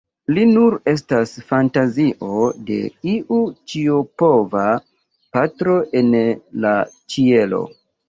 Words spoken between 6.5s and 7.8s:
la ĉielo.